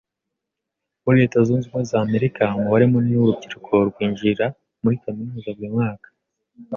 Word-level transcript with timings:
Muri 1.03 1.19
Leta 1.21 1.37
zunze 1.45 1.65
ubumwe 1.67 1.87
za 1.89 1.97
Amerika 2.05 2.43
umubare 2.57 2.85
munini 2.91 3.15
wurubyiruko 3.19 3.71
rwinjira 3.89 4.45
muri 4.83 4.95
kaminuza 5.03 5.49
buri 5.55 5.69
mwaka 5.75 6.07